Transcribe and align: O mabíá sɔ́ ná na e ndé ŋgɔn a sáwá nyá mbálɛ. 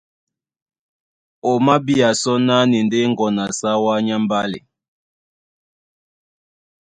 O 1.49 1.51
mabíá 1.65 2.09
sɔ́ 2.21 2.37
ná 2.47 2.55
na 2.69 2.75
e 2.79 2.85
ndé 2.85 2.99
ŋgɔn 3.11 3.35
a 3.43 3.45
sáwá 3.59 3.93
nyá 4.05 4.15
mbálɛ. 4.23 4.59